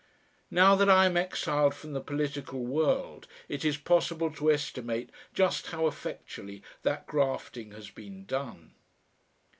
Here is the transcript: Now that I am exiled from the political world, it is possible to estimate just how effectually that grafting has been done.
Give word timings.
Now 0.49 0.73
that 0.77 0.89
I 0.89 1.05
am 1.05 1.15
exiled 1.15 1.75
from 1.75 1.93
the 1.93 2.01
political 2.01 2.65
world, 2.65 3.27
it 3.47 3.63
is 3.63 3.77
possible 3.77 4.31
to 4.33 4.51
estimate 4.51 5.11
just 5.31 5.67
how 5.67 5.85
effectually 5.85 6.63
that 6.81 7.05
grafting 7.05 7.73
has 7.73 7.91
been 7.91 8.25
done. 8.25 8.73